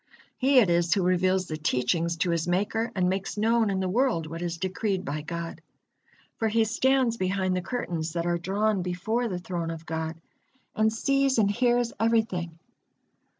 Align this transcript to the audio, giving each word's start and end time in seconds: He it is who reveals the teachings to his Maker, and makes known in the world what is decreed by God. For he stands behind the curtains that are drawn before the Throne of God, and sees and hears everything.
He 0.39 0.57
it 0.57 0.67
is 0.71 0.95
who 0.95 1.03
reveals 1.03 1.45
the 1.45 1.57
teachings 1.57 2.17
to 2.17 2.31
his 2.31 2.47
Maker, 2.47 2.91
and 2.95 3.07
makes 3.07 3.37
known 3.37 3.69
in 3.69 3.81
the 3.81 3.87
world 3.87 4.25
what 4.25 4.41
is 4.41 4.57
decreed 4.57 5.05
by 5.05 5.21
God. 5.21 5.61
For 6.37 6.47
he 6.47 6.63
stands 6.63 7.17
behind 7.17 7.55
the 7.55 7.61
curtains 7.61 8.13
that 8.13 8.25
are 8.25 8.39
drawn 8.39 8.81
before 8.81 9.27
the 9.27 9.37
Throne 9.37 9.69
of 9.69 9.85
God, 9.85 10.15
and 10.75 10.91
sees 10.91 11.37
and 11.37 11.51
hears 11.51 11.93
everything. 11.99 12.57